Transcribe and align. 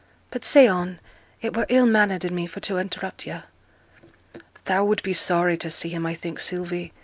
'But 0.31 0.43
say 0.43 0.67
on; 0.67 0.99
it 1.43 1.55
were 1.55 1.67
ill 1.69 1.85
mannered 1.85 2.25
in 2.25 2.33
me 2.33 2.47
for 2.47 2.59
t' 2.59 2.73
interrupt 2.75 3.27
yo'.' 3.27 3.43
'Thou 4.65 4.83
would 4.83 5.03
be 5.03 5.13
sorry 5.13 5.57
to 5.57 5.69
see 5.69 5.89
him, 5.89 6.07
I 6.07 6.15
think, 6.15 6.39
Sylvie. 6.39 6.91